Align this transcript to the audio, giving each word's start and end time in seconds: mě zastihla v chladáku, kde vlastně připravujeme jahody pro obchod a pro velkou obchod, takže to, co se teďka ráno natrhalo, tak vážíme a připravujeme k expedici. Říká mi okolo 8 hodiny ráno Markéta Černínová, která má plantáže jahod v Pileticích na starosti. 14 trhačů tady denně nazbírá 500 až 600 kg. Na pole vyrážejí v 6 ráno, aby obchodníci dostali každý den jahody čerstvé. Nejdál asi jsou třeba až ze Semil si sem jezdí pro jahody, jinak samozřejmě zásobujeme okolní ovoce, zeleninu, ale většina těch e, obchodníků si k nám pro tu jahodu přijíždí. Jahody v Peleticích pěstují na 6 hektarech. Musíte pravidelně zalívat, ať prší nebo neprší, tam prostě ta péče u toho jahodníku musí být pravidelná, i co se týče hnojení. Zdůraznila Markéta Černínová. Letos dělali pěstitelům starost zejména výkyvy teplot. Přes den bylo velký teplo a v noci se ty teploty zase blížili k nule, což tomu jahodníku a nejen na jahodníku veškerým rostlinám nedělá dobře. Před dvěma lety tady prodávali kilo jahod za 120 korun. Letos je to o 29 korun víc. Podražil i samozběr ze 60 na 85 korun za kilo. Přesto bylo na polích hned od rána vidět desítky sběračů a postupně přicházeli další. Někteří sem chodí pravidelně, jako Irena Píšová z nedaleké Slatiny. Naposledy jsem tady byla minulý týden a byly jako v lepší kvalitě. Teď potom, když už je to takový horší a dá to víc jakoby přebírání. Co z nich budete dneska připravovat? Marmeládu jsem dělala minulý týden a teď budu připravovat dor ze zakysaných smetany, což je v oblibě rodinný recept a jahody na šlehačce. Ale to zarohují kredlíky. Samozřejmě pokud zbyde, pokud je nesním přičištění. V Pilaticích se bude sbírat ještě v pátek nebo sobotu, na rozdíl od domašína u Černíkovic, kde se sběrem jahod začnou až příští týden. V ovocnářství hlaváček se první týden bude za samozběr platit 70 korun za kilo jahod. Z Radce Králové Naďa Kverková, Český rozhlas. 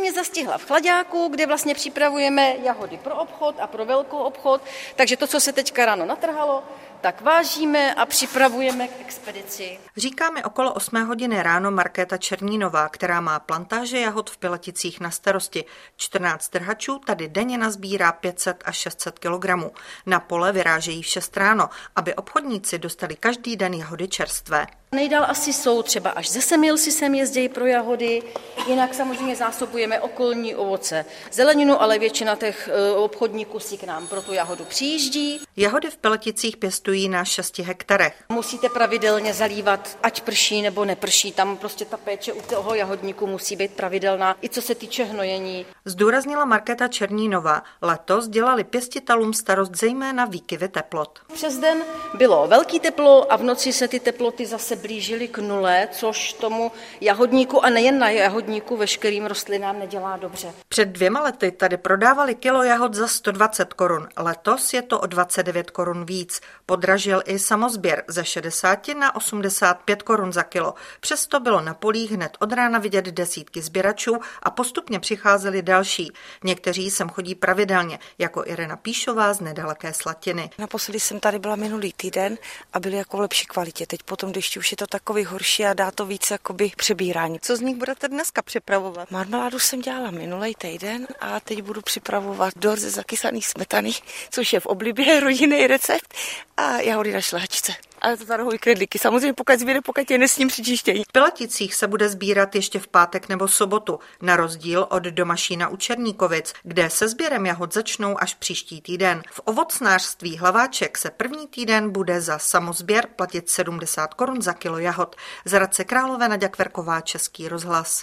mě 0.00 0.12
zastihla 0.12 0.58
v 0.58 0.64
chladáku, 0.64 1.28
kde 1.28 1.46
vlastně 1.46 1.74
připravujeme 1.74 2.54
jahody 2.62 2.96
pro 2.96 3.14
obchod 3.14 3.56
a 3.60 3.66
pro 3.66 3.84
velkou 3.84 4.18
obchod, 4.18 4.62
takže 4.96 5.16
to, 5.16 5.26
co 5.26 5.40
se 5.40 5.52
teďka 5.52 5.84
ráno 5.84 6.06
natrhalo, 6.06 6.62
tak 7.00 7.20
vážíme 7.20 7.94
a 7.94 8.06
připravujeme 8.06 8.88
k 8.88 9.00
expedici. 9.00 9.78
Říká 9.96 10.30
mi 10.30 10.44
okolo 10.44 10.72
8 10.72 11.04
hodiny 11.04 11.42
ráno 11.42 11.70
Markéta 11.70 12.16
Černínová, 12.16 12.88
která 12.88 13.20
má 13.20 13.38
plantáže 13.38 14.00
jahod 14.00 14.30
v 14.30 14.36
Pileticích 14.36 15.00
na 15.00 15.10
starosti. 15.10 15.64
14 15.96 16.48
trhačů 16.48 16.98
tady 16.98 17.28
denně 17.28 17.58
nazbírá 17.58 18.12
500 18.12 18.62
až 18.66 18.76
600 18.76 19.18
kg. 19.18 19.44
Na 20.06 20.20
pole 20.20 20.52
vyrážejí 20.52 21.02
v 21.02 21.06
6 21.06 21.36
ráno, 21.36 21.68
aby 21.96 22.14
obchodníci 22.14 22.78
dostali 22.78 23.16
každý 23.16 23.56
den 23.56 23.74
jahody 23.74 24.08
čerstvé. 24.08 24.66
Nejdál 24.94 25.24
asi 25.28 25.52
jsou 25.52 25.82
třeba 25.82 26.10
až 26.10 26.30
ze 26.30 26.40
Semil 26.40 26.76
si 26.78 26.92
sem 26.92 27.14
jezdí 27.14 27.48
pro 27.48 27.66
jahody, 27.66 28.22
jinak 28.66 28.94
samozřejmě 28.94 29.36
zásobujeme 29.36 30.00
okolní 30.00 30.54
ovoce, 30.54 31.04
zeleninu, 31.32 31.82
ale 31.82 31.98
většina 31.98 32.36
těch 32.36 32.68
e, 32.68 32.92
obchodníků 32.92 33.60
si 33.60 33.78
k 33.78 33.84
nám 33.84 34.06
pro 34.06 34.22
tu 34.22 34.32
jahodu 34.32 34.64
přijíždí. 34.64 35.40
Jahody 35.56 35.90
v 35.90 35.96
Peleticích 35.96 36.56
pěstují 36.56 37.08
na 37.08 37.24
6 37.24 37.58
hektarech. 37.58 38.24
Musíte 38.28 38.68
pravidelně 38.68 39.34
zalívat, 39.34 39.98
ať 40.02 40.20
prší 40.20 40.62
nebo 40.62 40.84
neprší, 40.84 41.32
tam 41.32 41.56
prostě 41.56 41.84
ta 41.84 41.96
péče 41.96 42.32
u 42.32 42.42
toho 42.42 42.74
jahodníku 42.74 43.26
musí 43.26 43.56
být 43.56 43.70
pravidelná, 43.70 44.36
i 44.42 44.48
co 44.48 44.62
se 44.62 44.74
týče 44.74 45.04
hnojení. 45.04 45.66
Zdůraznila 45.84 46.44
Markéta 46.44 46.88
Černínová. 46.88 47.62
Letos 47.82 48.28
dělali 48.28 48.64
pěstitelům 48.64 49.34
starost 49.34 49.76
zejména 49.76 50.24
výkyvy 50.24 50.68
teplot. 50.68 51.18
Přes 51.32 51.58
den 51.58 51.82
bylo 52.14 52.46
velký 52.46 52.80
teplo 52.80 53.32
a 53.32 53.36
v 53.36 53.42
noci 53.42 53.72
se 53.72 53.88
ty 53.88 54.00
teploty 54.00 54.46
zase 54.46 54.79
blížili 54.82 55.28
k 55.28 55.38
nule, 55.38 55.88
což 55.92 56.32
tomu 56.32 56.72
jahodníku 57.00 57.64
a 57.64 57.70
nejen 57.70 57.98
na 57.98 58.10
jahodníku 58.10 58.76
veškerým 58.76 59.26
rostlinám 59.26 59.78
nedělá 59.78 60.16
dobře. 60.16 60.52
Před 60.68 60.88
dvěma 60.88 61.20
lety 61.22 61.50
tady 61.50 61.76
prodávali 61.76 62.34
kilo 62.34 62.62
jahod 62.62 62.94
za 62.94 63.08
120 63.08 63.74
korun. 63.74 64.08
Letos 64.16 64.74
je 64.74 64.82
to 64.82 65.00
o 65.00 65.06
29 65.06 65.70
korun 65.70 66.04
víc. 66.04 66.40
Podražil 66.66 67.22
i 67.26 67.38
samozběr 67.38 68.04
ze 68.08 68.24
60 68.24 68.88
na 68.88 69.16
85 69.16 70.02
korun 70.02 70.32
za 70.32 70.42
kilo. 70.42 70.74
Přesto 71.00 71.40
bylo 71.40 71.60
na 71.60 71.74
polích 71.74 72.12
hned 72.12 72.36
od 72.40 72.52
rána 72.52 72.78
vidět 72.78 73.04
desítky 73.04 73.62
sběračů 73.62 74.16
a 74.42 74.50
postupně 74.50 75.00
přicházeli 75.00 75.62
další. 75.62 76.12
Někteří 76.44 76.90
sem 76.90 77.08
chodí 77.08 77.34
pravidelně, 77.34 77.98
jako 78.18 78.42
Irena 78.46 78.76
Píšová 78.76 79.32
z 79.32 79.40
nedaleké 79.40 79.92
Slatiny. 79.92 80.50
Naposledy 80.58 81.00
jsem 81.00 81.20
tady 81.20 81.38
byla 81.38 81.56
minulý 81.56 81.92
týden 81.92 82.38
a 82.72 82.80
byly 82.80 82.96
jako 82.96 83.16
v 83.16 83.20
lepší 83.20 83.46
kvalitě. 83.46 83.86
Teď 83.86 84.02
potom, 84.02 84.30
když 84.30 84.56
už 84.56 84.69
je 84.70 84.76
to 84.76 84.86
takový 84.86 85.24
horší 85.24 85.64
a 85.64 85.74
dá 85.74 85.90
to 85.90 86.06
víc 86.06 86.30
jakoby 86.30 86.72
přebírání. 86.76 87.40
Co 87.40 87.56
z 87.56 87.60
nich 87.60 87.76
budete 87.76 88.08
dneska 88.08 88.42
připravovat? 88.42 89.10
Marmeládu 89.10 89.58
jsem 89.58 89.80
dělala 89.80 90.10
minulý 90.10 90.54
týden 90.54 91.06
a 91.20 91.40
teď 91.40 91.62
budu 91.62 91.82
připravovat 91.82 92.54
dor 92.56 92.78
ze 92.78 92.90
zakysaných 92.90 93.46
smetany, 93.46 93.90
což 94.30 94.52
je 94.52 94.60
v 94.60 94.66
oblibě 94.66 95.20
rodinný 95.20 95.66
recept 95.66 96.14
a 96.56 96.80
jahody 96.80 97.12
na 97.12 97.20
šlehačce. 97.20 97.72
Ale 98.00 98.16
to 98.16 98.24
zarohují 98.24 98.58
kredlíky. 98.58 98.98
Samozřejmě 98.98 99.32
pokud 99.32 99.58
zbyde, 99.60 99.80
pokud 99.80 100.10
je 100.10 100.18
nesním 100.18 100.48
přičištění. 100.48 101.04
V 101.04 101.12
Pilaticích 101.12 101.74
se 101.74 101.86
bude 101.86 102.08
sbírat 102.08 102.54
ještě 102.54 102.78
v 102.78 102.88
pátek 102.88 103.28
nebo 103.28 103.48
sobotu, 103.48 103.98
na 104.22 104.36
rozdíl 104.36 104.86
od 104.90 105.02
domašína 105.02 105.68
u 105.68 105.76
Černíkovic, 105.76 106.52
kde 106.62 106.90
se 106.90 107.08
sběrem 107.08 107.46
jahod 107.46 107.74
začnou 107.74 108.22
až 108.22 108.34
příští 108.34 108.80
týden. 108.80 109.22
V 109.30 109.40
ovocnářství 109.44 110.38
hlaváček 110.38 110.98
se 110.98 111.10
první 111.10 111.46
týden 111.46 111.90
bude 111.90 112.20
za 112.20 112.38
samozběr 112.38 113.06
platit 113.16 113.50
70 113.50 114.14
korun 114.14 114.42
za 114.42 114.52
kilo 114.52 114.78
jahod. 114.78 115.16
Z 115.44 115.52
Radce 115.52 115.84
Králové 115.84 116.28
Naďa 116.28 116.48
Kverková, 116.48 117.00
Český 117.00 117.48
rozhlas. 117.48 117.98